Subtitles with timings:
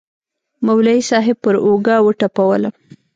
[0.65, 2.73] مولوي صاحب پر اوږه وټپولوم.